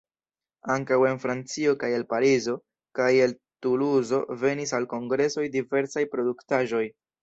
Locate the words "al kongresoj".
4.83-5.49